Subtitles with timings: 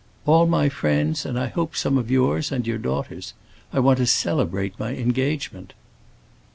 [0.25, 3.35] "All my friends, and I hope some of yours and your daughter's.
[3.71, 5.73] I want to celebrate my engagement."